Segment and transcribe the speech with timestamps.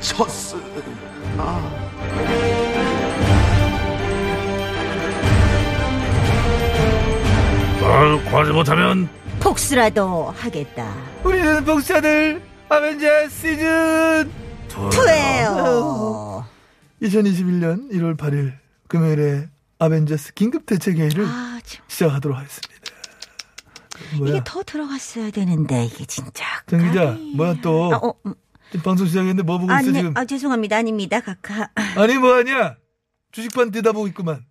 [0.00, 0.56] 아벤처스.
[7.80, 9.08] 널 구하지 못하면
[9.40, 10.94] 복수라도 하겠다.
[11.24, 14.30] 우리는 복사들 아벤져 시즌
[14.68, 16.44] 투예요.
[17.02, 18.52] 2021년 1월 8일
[18.88, 19.48] 금요일에
[19.78, 21.82] 아벤져스 긴급 대책회의를 아, 참.
[21.88, 22.69] 시작하도록 하겠습니다.
[24.18, 24.30] 뭐야?
[24.30, 26.44] 이게 더 들어갔어야 되는데 이게 진짜.
[26.66, 27.16] 정 기자.
[27.36, 28.34] 뭐야 또 아, 어, 음.
[28.70, 29.98] 지금 방송 시작했는데 뭐 보고 아, 있어 네.
[30.00, 30.16] 지금?
[30.16, 30.76] 아, 죄송합니다.
[30.76, 31.20] 아닙니다.
[31.20, 31.68] 각하.
[31.96, 32.76] 아니 뭐 하냐?
[33.32, 34.44] 주식반 뛰다보고 있구만.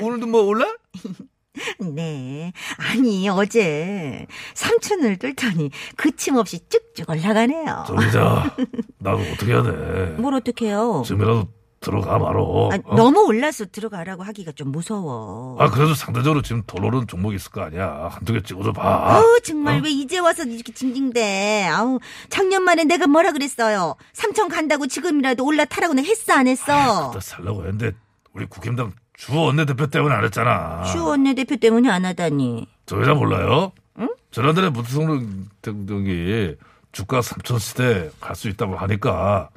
[0.00, 0.66] 오, 오늘도 뭐 올라?
[1.80, 2.52] 네.
[2.78, 7.84] 아니, 어제 삼촌을 뚫더니 그침없이 쭉쭉 올라가네요.
[7.86, 8.56] 정 기자
[8.98, 11.02] 나도 어떻게 해야 돼 뭘 어떡해요?
[11.04, 11.48] 지금이라도
[11.82, 12.94] 들어가 말어 아, 어?
[12.94, 15.56] 너무 올라서 들어가라고 하기가 좀 무서워.
[15.60, 19.40] 아 그래도 상대적으로 지금 덜 오른 종목이 있을 거 아니야 한두 개 찍어줘 봐 아우
[19.42, 19.82] 정말 어?
[19.84, 21.98] 왜 이제 와서 이렇게 징징대 아우
[22.30, 27.92] 작년 말에 내가 뭐라 그랬어요 삼천 간다고 지금이라도 올라타라고는 했어 안 했어 그때 살라고 했는데
[28.32, 33.72] 우리 국힘당 주 원내대표 때문에 안 했잖아 슈 원내대표 때문에 안 하다니 저 여자 몰라요?
[33.98, 34.08] 응?
[34.30, 36.54] 지난달에 문성룡 대통령이
[36.92, 39.50] 주가 3천 시대 갈 수 있다고 하니까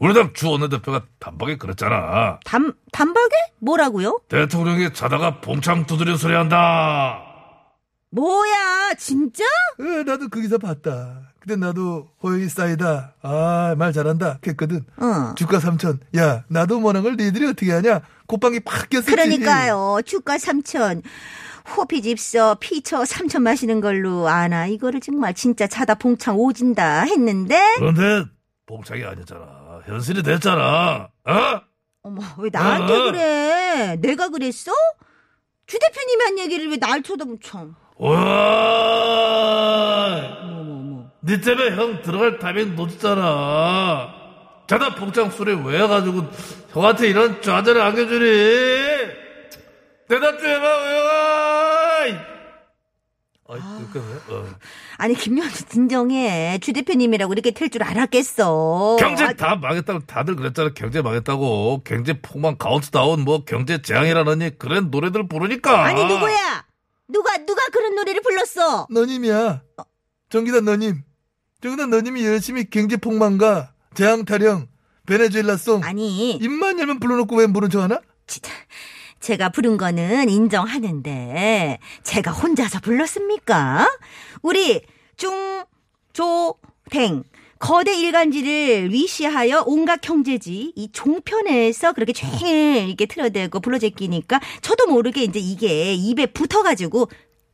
[0.00, 3.34] 우리 당 주 원내 대표가 단박에 그랬잖아 단, 단박에?
[3.60, 4.20] 뭐라고요?
[4.28, 7.22] 대통령이 자다가 봉창 두드린 소리 한다
[8.10, 9.44] 뭐야 진짜?
[9.78, 11.32] 어, 나도 그 기사 봤다.
[11.38, 13.14] 근데 나도 호영이 쌓이다.
[13.22, 14.40] 아, 말 잘한다.
[14.44, 14.84] 했거든.
[14.96, 16.00] 어 주가 3천.
[16.18, 18.00] 야, 나도 원한 걸 니들이 어떻게 하냐?
[18.26, 19.12] 콧방이 팍 꼈었지.
[19.12, 21.02] 그러니까요 주가 삼천
[21.76, 28.28] 호피 집서 피처 삼천 마시는 걸로 아나 이거를 정말 진짜 자다 봉창 오진다 했는데 그런데
[28.70, 31.60] 봉창이 아니잖아 현실이 됐잖아 어?
[32.02, 33.02] 어머 왜 나한테 어.
[33.10, 34.72] 그래 내가 그랬어?
[35.66, 38.16] 주 대표님이 한 얘기를 왜 날 쳐다보참 와,
[40.42, 44.14] 어머머머 니 때문에 형 들어갈 타이밍 놓쳤잖아.
[44.66, 46.22] 자다 봉창 소리 왜 해가지고
[46.72, 48.26] 형한테 이런 좌절을 안겨주니?
[50.08, 51.29] 대답 좀 해봐, 우영아!
[53.58, 54.34] 그러니까 왜?
[54.36, 54.46] 어.
[54.98, 60.70] 아니 김연수 진정해 주 대표님이라고 이렇게 될 줄 알았겠어 경제 아, 다 망했다고 다들 그랬잖아.
[60.74, 61.82] 경제 망했다고.
[61.84, 65.84] 경제 폭망 카운트다운 뭐 경제 재앙이라느니 그런 노래들 부르니까.
[65.84, 66.64] 아니 누구야
[67.08, 69.62] 누가 누가 그런 노래를 불렀어 너님이야.
[70.30, 71.02] 정기단 너님.
[71.60, 74.68] 정기단 너님이 열심히 경제 폭망과 재앙 타령,
[75.06, 75.82] 베네수엘라 song.
[75.84, 78.00] 아니 입만 열면 불러놓고 왜 모른 척 하나?
[78.26, 78.50] 진짜
[79.20, 83.86] 제가 부른 거는 인정하는데 제가 혼자서 불렀습니까?
[84.42, 84.80] 우리
[85.16, 87.24] 중조댕
[87.58, 95.38] 거대 일간지를 위시하여 온갖 경제지 이 종편에서 그렇게 촤을 이렇게 틀어대고 불러제끼니까 저도 모르게 이제
[95.38, 97.10] 이게 입에 붙어가지고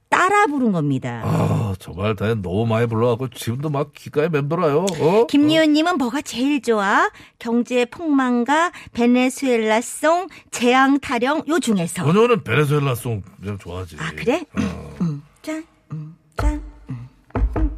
[0.09, 1.23] 따라 부른 겁니다.
[1.25, 4.87] 아, 정말 다 너무 많이 불러갖고 지금도 막 귓가에 맴돌아요.
[5.01, 5.27] 어?
[5.27, 7.11] 김리훈님은 뭐가 제일 좋아?
[7.39, 12.05] 경제 폭망과 베네수엘라송 재앙 타령 요 중에서.
[12.07, 13.97] 원효는 베네수엘라송 좀 좋아하지.
[13.99, 14.45] 아 그래?
[14.59, 14.97] 어.
[15.03, 16.63] 음, 짠, 음, 짠.
[16.91, 17.09] 음,
[17.57, 17.71] 음.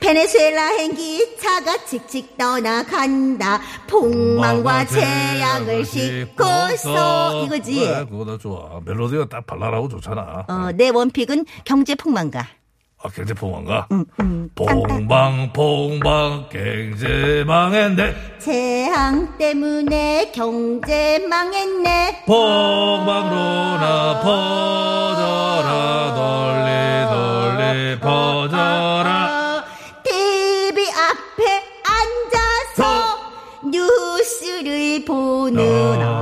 [0.00, 3.60] 베네수엘라 행기차가 칙칙 떠나간다.
[3.88, 7.74] 폭망과 재앙을 싣고서 이거지.
[7.76, 8.80] 그래, 그거 나 좋아.
[8.84, 10.44] 멜로디가 딱 발랄하고 좋잖아.
[10.48, 12.44] 어, 내 원픽은 경제 폭망가.
[13.04, 13.88] 아, 경제 폭망가?
[13.90, 14.48] 음, 음.
[14.54, 18.14] 봉방, 봉방, 경제 망했네.
[18.38, 22.22] 재앙 때문에 경제 망했네.
[22.26, 26.70] 봉방로나 퍼져라, 널리,
[27.10, 29.64] 널리 퍼져라.
[30.04, 31.60] TV 앞에
[32.78, 33.18] 앉아서
[33.68, 36.12] 뉴스를 보느라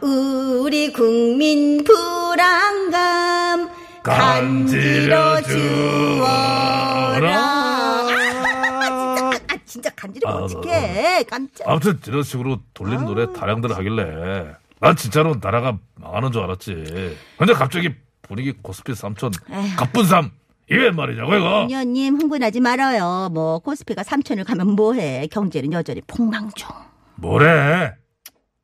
[0.00, 3.68] 우리 국민 불안감
[4.02, 4.66] 간
[5.02, 7.30] 지러 주어라.
[7.38, 9.30] 아,
[9.64, 11.24] 진짜 간지러워 아, 어떡해.
[11.24, 11.68] 깜짝.
[11.68, 17.16] 아무튼 이런 식으로 돌림 노래 다량들 하길래 난 진짜로 나라가 망하는 줄 알았지.
[17.38, 19.76] 근데 갑자기 분위기 코스피 삼천 에휴.
[19.76, 20.30] 갑분삼
[20.70, 21.66] 이게 말이냐고 이거.
[21.68, 23.28] 년님 흥분하지 말아요.
[23.32, 25.26] 뭐 코스피가 3천을 가면 뭐해.
[25.30, 26.68] 경제는 여전히 폭망 중.
[27.16, 27.92] 뭐래?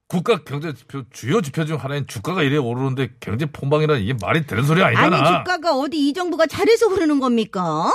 [0.08, 4.64] 국가 경제 지표 주요 지표 중 하나인 주가가 이래 오르는데 경제 폭망이라는 이게 말이 되는
[4.64, 5.16] 소리 아니잖아.
[5.18, 7.92] 아니 주가가 어디 이 정부가 잘해서 그러는 겁니까?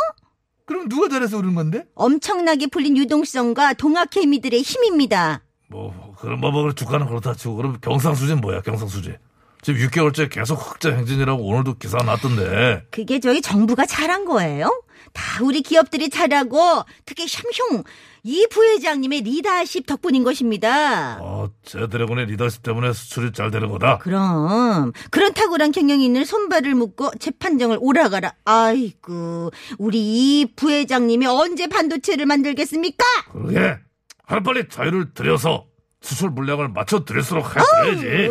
[0.66, 1.86] 그럼 누가 잘해서 오른 건데?
[1.96, 5.42] 엄청나게 풀린 유동성과 동학개미들의 힘입니다.
[5.70, 9.16] 뭐 그럼 뭐, 뭐 주가는 그렇다 치고 그럼 경상수지는 뭐야 경상수지?
[9.64, 12.84] 지금 6개월째 계속 흑자 행진이라고 오늘도 기사 났던데.
[12.92, 14.83] 그게 저희 정부가 잘한 거예요?
[15.14, 17.84] 다 우리 기업들이 잘하고 특히 샴숑
[18.26, 21.18] 이 부회장님의 리더십 덕분인 것입니다.
[21.22, 23.98] 어, 제 드래곤의 리더십 때문에 수출이 잘 되는 거다.
[23.98, 28.34] 그럼 그런 탁월한 경영인을 손발을 묶고 재판정을 오라가라.
[28.46, 33.06] 아이고 우리 이 부회장님이 언제 반도체를 만들겠습니까?
[33.32, 33.78] 그러게
[34.26, 35.66] 하루빨리 자유를 들여서
[36.02, 38.30] 수출 물량을 맞춰 드릴수록 해야지.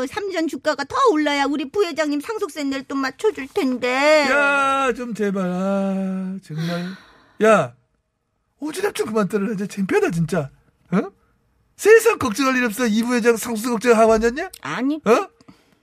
[0.00, 4.26] 어, 삼전 주가가 더 올라야 우리 부회장님 상속세를 또 맞춰줄 텐데.
[4.30, 5.44] 야, 좀 제발.
[5.50, 6.86] 아, 정말.
[7.44, 7.74] 야,
[8.60, 9.52] 오지랖 좀 그만 떨어라.
[9.52, 10.50] 이제 창피하다, 진짜.
[10.92, 11.10] 어?
[11.76, 12.86] 세상 걱정할 일 없어.
[12.86, 14.50] 이 부회장 상수 걱정 하고 앉았냐?
[14.60, 15.28] 아니 어?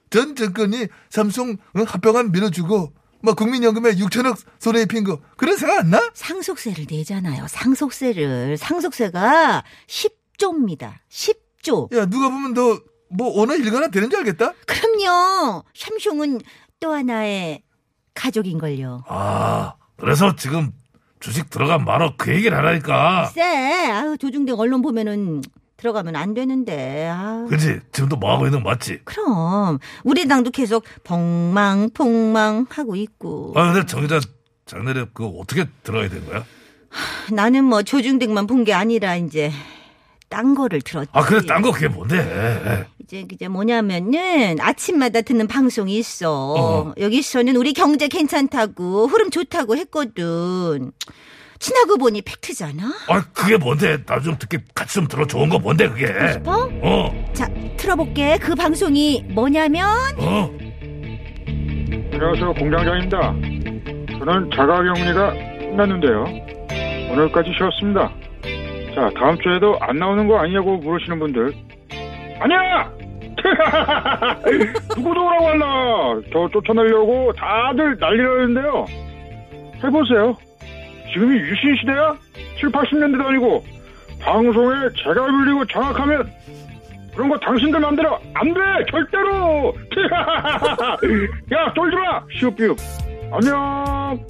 [0.09, 1.83] 전 정권이 삼성 어?
[1.85, 5.19] 합병안 밀어주고, 뭐 국민연금에 6천억 손에 입힌 거.
[5.37, 6.11] 그런 생각 안 나?
[6.13, 7.47] 상속세를 내잖아요.
[7.47, 10.93] 상속세를 상속세가 10조입니다.
[11.09, 11.95] 10조.
[11.95, 12.79] 야, 누가 보면 너
[13.09, 14.53] 뭐 어느 일가나 되는 줄 알겠다?
[14.65, 15.63] 그럼요.
[15.75, 16.41] 샴숑은
[16.79, 17.61] 또 하나의
[18.13, 19.03] 가족인걸요.
[19.07, 20.71] 아, 그래서 지금
[21.19, 23.25] 주식 들어간 말어 그 얘기를 하라니까.
[23.33, 23.41] 쎄.
[23.91, 25.41] 아유, 조중동 언론 보면은
[25.77, 27.07] 들어가면 안 되는데.
[27.07, 27.47] 아유.
[27.49, 27.79] 그지?
[27.91, 29.01] 지금도 뭐 하고 있는 거 맞지?
[29.05, 33.53] 그럼 우리 당도 계속 벙망폭망 하고 있고.
[33.55, 34.19] 아, 근데 정 기자
[34.65, 36.43] 장내래 그거 어떻게 들어야 되는 거야?
[37.31, 39.51] 나는 뭐 조중동만 본 게 아니라 이제
[40.37, 41.09] 딴 거를 들었지.
[41.13, 42.85] 아, 그래, 딴거 그게 뭔데?
[43.01, 46.53] 이제 이제 뭐냐면은 아침마다 듣는 방송이 있어.
[46.55, 46.93] 어.
[46.99, 50.91] 여기서는 우리 경제 괜찮다고 흐름 좋다고 했거든.
[51.57, 52.83] 친하고 보니 팩트잖아.
[53.09, 54.05] 아, 그게 뭔데?
[54.05, 55.25] 나 좀 듣게 같이 좀 들어.
[55.25, 56.05] 좋은 거 뭔데, 그게?
[56.33, 56.69] 싶어?
[56.83, 57.47] 어, 자,
[57.77, 58.37] 틀어볼게.
[58.37, 59.87] 그 방송이 뭐냐면
[60.19, 60.51] 어.
[62.13, 63.19] 안녕하세요 공장장입니다.
[64.19, 66.25] 저는 자가격리가 끝났는데요.
[67.11, 68.13] 오늘까지 쉬었습니다.
[68.97, 71.53] 자 다음 주에도 안 나오는 거 아니냐고 물으시는 분들
[72.39, 72.91] 아니야!
[74.97, 78.85] 누구도 오라고 할라 저 쫓아내려고 다들 난리라는데요.
[79.83, 80.35] 해보세요.
[81.13, 82.15] 지금이 유신 시대야?
[82.59, 83.63] 7, 80년대도 아니고
[84.19, 86.31] 방송에 제가 불리고 장악하면
[87.13, 88.59] 그런 거 당신들 맘대로 안 돼!
[88.89, 89.75] 절대로!
[91.53, 92.23] 야, 쫄지 마!
[92.39, 92.75] 시읍비읍.
[93.31, 94.25] 안녕!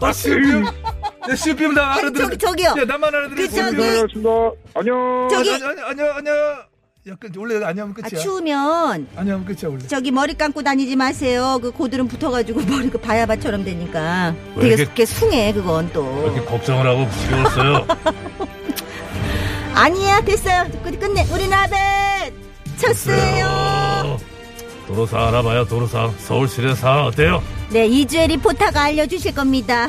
[0.00, 0.30] 아, 시
[1.30, 2.24] 야, 시우비움 나 알아들어.
[2.26, 2.68] 저기, 저기요.
[2.80, 3.36] 야, 나만 알아들어.
[3.36, 4.30] 그 저기- 고생하셨습니다.
[4.74, 5.28] 안녕!
[5.30, 6.28] 저기- 아니, 아니, 아니, 아니, 아니.
[7.06, 8.20] 약간, 원래 아니 하면 아, 끝이야.
[8.22, 9.86] 추우면 아니 하면 끝이야, 원래.
[9.86, 11.58] 저기 머리 감고 다니지 마세요.
[11.62, 16.22] 그 고드름 붙어가지고 머리가 바야바처럼 되니까 왜 되게, 이렇게- 숭해 그건 왜 또.
[16.34, 17.86] 이렇게 걱정을 하고 무서웠어요?
[19.74, 20.66] 아니야 됐어요.
[20.82, 21.76] 끝- 끝내 우리 나베
[22.76, 24.18] 쳤어요.
[24.86, 26.14] 도로상 알아봐요, 도로상.
[26.18, 27.42] 서울시내 상황 어때요?
[27.70, 29.88] 네 이주혜 리포터가 알려주실 겁니다.